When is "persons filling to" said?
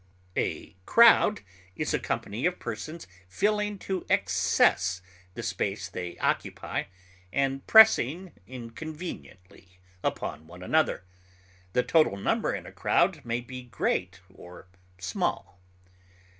2.57-4.03